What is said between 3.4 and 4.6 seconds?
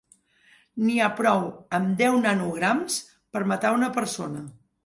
matar una persona.